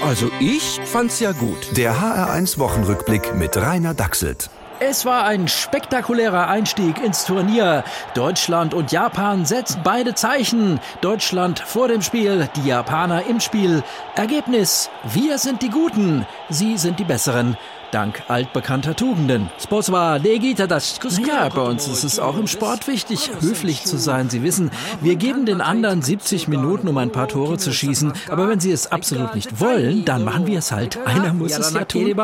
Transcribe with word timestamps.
Also 0.00 0.30
ich 0.38 0.80
fand's 0.84 1.18
ja 1.18 1.32
gut. 1.32 1.76
Der 1.76 1.94
HR1 1.96 2.58
Wochenrückblick 2.58 3.34
mit 3.34 3.56
Rainer 3.56 3.94
Dachselt. 3.94 4.48
Es 4.80 5.04
war 5.04 5.24
ein 5.24 5.48
spektakulärer 5.48 6.46
Einstieg 6.46 7.02
ins 7.04 7.24
Turnier. 7.24 7.82
Deutschland 8.14 8.74
und 8.74 8.92
Japan 8.92 9.44
setzen 9.44 9.80
beide 9.82 10.14
Zeichen. 10.14 10.78
Deutschland 11.00 11.58
vor 11.58 11.88
dem 11.88 12.00
Spiel, 12.00 12.48
die 12.54 12.68
Japaner 12.68 13.26
im 13.26 13.40
Spiel. 13.40 13.82
Ergebnis: 14.14 14.88
Wir 15.02 15.38
sind 15.38 15.62
die 15.62 15.70
Guten, 15.70 16.26
sie 16.48 16.78
sind 16.78 17.00
die 17.00 17.04
Besseren 17.04 17.56
dank 17.92 18.22
altbekannter 18.28 18.94
Tugenden. 18.94 19.50
Sportswa 19.62 20.16
Legita 20.16 20.66
das 20.66 20.98
Ja, 21.26 21.48
bei 21.48 21.62
uns 21.62 21.88
ist 21.88 22.04
es 22.04 22.18
auch 22.18 22.36
im 22.38 22.46
Sport 22.46 22.86
wichtig, 22.88 23.30
höflich 23.40 23.84
zu 23.84 23.96
sein. 23.96 24.30
Sie 24.30 24.42
wissen, 24.42 24.70
wir 25.00 25.16
geben 25.16 25.46
den 25.46 25.60
anderen 25.60 26.02
70 26.02 26.48
Minuten, 26.48 26.88
um 26.88 26.98
ein 26.98 27.12
paar 27.12 27.28
Tore 27.28 27.58
zu 27.58 27.72
schießen. 27.72 28.12
Aber 28.28 28.48
wenn 28.48 28.60
sie 28.60 28.72
es 28.72 28.90
absolut 28.90 29.34
nicht 29.34 29.60
wollen, 29.60 30.04
dann 30.04 30.24
machen 30.24 30.46
wir 30.46 30.58
es 30.58 30.72
halt. 30.72 30.98
Einer 31.06 31.32
muss 31.32 31.56
es 31.56 31.72
ja 31.72 31.84
tun. 31.84 32.14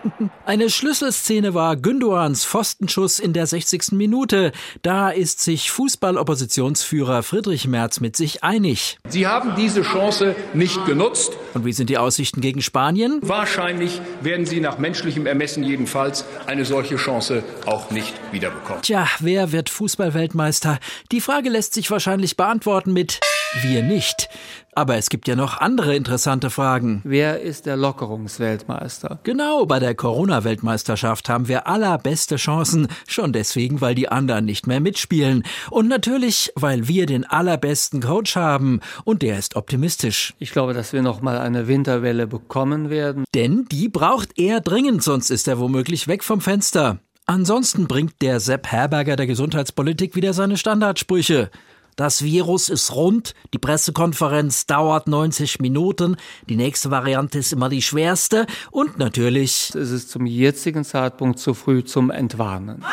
Eine 0.46 0.70
Schlüsselszene 0.70 1.54
war 1.54 1.76
Gündoans 1.76 2.44
Pfostenschuss 2.44 3.18
in 3.18 3.32
der 3.32 3.46
60. 3.46 3.92
Minute. 3.92 4.52
Da 4.82 5.10
ist 5.10 5.40
sich 5.40 5.70
Fußballoppositionsführer 5.70 7.22
Friedrich 7.22 7.66
Merz 7.66 8.00
mit 8.00 8.16
sich 8.16 8.42
einig. 8.42 8.98
Sie 9.08 9.26
haben 9.26 9.54
diese 9.56 9.82
Chance 9.82 10.34
nicht 10.54 10.84
genutzt. 10.86 11.32
Und 11.54 11.64
wie 11.64 11.72
sind 11.72 11.90
die 11.90 11.98
Aussichten 11.98 12.40
gegen 12.40 12.62
Spanien? 12.62 13.18
Wahrscheinlich 13.22 14.00
werden 14.22 14.46
sie 14.46 14.60
nach 14.60 14.78
menschlichem 14.78 15.26
Ermessen 15.26 15.64
jedenfalls 15.64 16.24
eine 16.46 16.64
solche 16.64 16.96
Chance 16.96 17.42
auch 17.66 17.90
nicht 17.90 18.14
wiederbekommen. 18.32 18.82
Tja, 18.82 19.06
wer 19.18 19.52
wird 19.52 19.68
Fußballweltmeister? 19.68 20.78
Die 21.12 21.20
Frage 21.20 21.48
lässt 21.48 21.74
sich 21.74 21.90
wahrscheinlich 21.90 22.36
beantworten 22.36 22.92
mit 22.92 23.20
wir 23.62 23.82
nicht. 23.82 24.28
Aber 24.72 24.96
es 24.96 25.10
gibt 25.10 25.26
ja 25.26 25.34
noch 25.34 25.58
andere 25.58 25.96
interessante 25.96 26.48
Fragen. 26.48 27.00
Wer 27.04 27.40
ist 27.40 27.66
der 27.66 27.76
Lockerungsweltmeister? 27.76 29.18
Genau, 29.24 29.66
bei 29.66 29.80
der 29.80 29.94
Corona-Weltmeisterschaft 29.94 31.28
haben 31.28 31.48
wir 31.48 31.66
allerbeste 31.66 32.36
Chancen. 32.36 32.88
Schon 33.08 33.32
deswegen, 33.32 33.80
weil 33.80 33.94
die 33.94 34.08
anderen 34.08 34.44
nicht 34.44 34.66
mehr 34.66 34.80
mitspielen. 34.80 35.42
Und 35.70 35.88
natürlich, 35.88 36.52
weil 36.54 36.86
wir 36.86 37.06
den 37.06 37.24
allerbesten 37.24 38.00
Coach 38.00 38.36
haben. 38.36 38.80
Und 39.04 39.22
der 39.22 39.38
ist 39.38 39.56
optimistisch. 39.56 40.34
Ich 40.38 40.52
glaube, 40.52 40.72
dass 40.72 40.92
wir 40.92 41.02
noch 41.02 41.20
mal 41.20 41.38
eine 41.38 41.66
Winterwelle 41.66 42.26
bekommen 42.26 42.90
werden. 42.90 43.24
Denn 43.34 43.66
die 43.70 43.88
braucht 43.88 44.38
er 44.38 44.60
dringend, 44.60 45.02
sonst 45.02 45.30
ist 45.30 45.48
er 45.48 45.58
womöglich 45.58 46.06
weg 46.06 46.22
vom 46.22 46.40
Fenster. 46.40 47.00
Ansonsten 47.26 47.86
bringt 47.86 48.22
der 48.22 48.40
Sepp 48.40 48.66
Herberger 48.68 49.14
der 49.14 49.26
Gesundheitspolitik 49.26 50.16
wieder 50.16 50.32
seine 50.32 50.56
Standardsprüche. 50.56 51.50
Das 51.96 52.22
Virus 52.22 52.68
ist 52.68 52.94
rund, 52.94 53.34
die 53.52 53.58
Pressekonferenz 53.58 54.66
dauert 54.66 55.08
90 55.08 55.60
Minuten, 55.60 56.16
die 56.48 56.56
nächste 56.56 56.90
Variante 56.90 57.38
ist 57.38 57.52
immer 57.52 57.68
die 57.68 57.82
schwerste 57.82 58.46
und 58.70 58.98
natürlich 58.98 59.72
es 59.74 59.90
ist 59.90 60.10
zum 60.10 60.26
jetzigen 60.26 60.84
Zeitpunkt 60.84 61.38
zu 61.38 61.54
früh 61.54 61.84
zum 61.84 62.10
Entwarnen. 62.10 62.84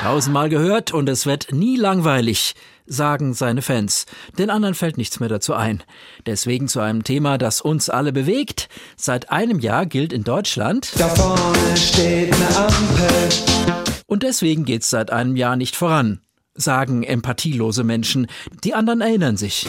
Tausendmal 0.00 0.50
gehört 0.50 0.92
und 0.92 1.08
es 1.08 1.24
wird 1.24 1.52
nie 1.52 1.76
langweilig, 1.76 2.54
sagen 2.84 3.32
seine 3.32 3.62
Fans. 3.62 4.04
Den 4.36 4.50
anderen 4.50 4.74
fällt 4.74 4.98
nichts 4.98 5.18
mehr 5.18 5.30
dazu 5.30 5.54
ein. 5.54 5.82
Deswegen 6.26 6.68
zu 6.68 6.80
einem 6.80 7.04
Thema, 7.04 7.38
das 7.38 7.62
uns 7.62 7.88
alle 7.88 8.12
bewegt. 8.12 8.68
Seit 8.96 9.30
einem 9.30 9.60
Jahr 9.60 9.86
gilt 9.86 10.12
in 10.12 10.22
Deutschland. 10.22 10.92
Da 10.98 11.08
vorne 11.08 11.76
steht 11.76 12.34
eine 12.34 12.56
Ampel. 12.56 13.84
Und 14.06 14.22
deswegen 14.24 14.66
geht's 14.66 14.90
seit 14.90 15.10
einem 15.10 15.36
Jahr 15.36 15.56
nicht 15.56 15.74
voran 15.74 16.20
sagen 16.54 17.02
empathielose 17.02 17.84
Menschen. 17.84 18.26
Die 18.62 18.74
anderen 18.74 19.00
erinnern 19.00 19.36
sich. 19.36 19.66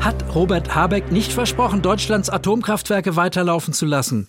Hat 0.00 0.34
Robert 0.34 0.74
Habeck 0.74 1.10
nicht 1.10 1.32
versprochen, 1.32 1.82
Deutschlands 1.82 2.30
Atomkraftwerke 2.30 3.16
weiterlaufen 3.16 3.74
zu 3.74 3.86
lassen? 3.86 4.28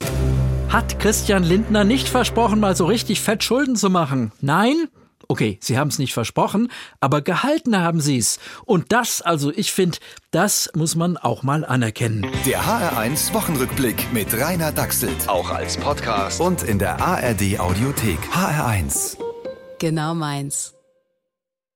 Hat 0.70 1.00
Christian 1.00 1.44
Lindner 1.44 1.84
nicht 1.84 2.10
versprochen, 2.10 2.60
mal 2.60 2.76
so 2.76 2.86
richtig 2.86 3.22
fett 3.22 3.44
Schulden 3.44 3.76
zu 3.76 3.90
machen? 3.90 4.32
Nein? 4.42 4.88
Okay, 5.30 5.58
sie 5.62 5.78
haben 5.78 5.90
es 5.90 6.00
nicht 6.00 6.14
versprochen, 6.14 6.70
aber 7.02 7.22
gehalten 7.22 7.78
haben 7.78 8.00
sie 8.00 8.18
es. 8.18 8.40
Und 8.66 8.94
das, 8.94 9.22
also 9.22 9.52
ich 9.52 9.74
finde, 9.74 9.98
das 10.32 10.70
muss 10.74 10.96
man 10.96 11.18
auch 11.18 11.44
mal 11.44 11.66
anerkennen. 11.66 12.26
Der 12.46 12.62
HR1 12.62 13.34
Wochenrückblick 13.34 14.14
mit 14.14 14.34
Rainer 14.34 14.72
Dachselt. 14.72 15.28
Auch 15.28 15.50
als 15.50 15.78
Podcast 15.78 16.40
und 16.40 16.64
in 16.64 16.80
der 16.80 17.02
ARD 17.02 17.60
Audiothek. 17.60 18.20
HR1. 18.32 19.18
Genau 19.80 20.16
meins. 20.16 20.77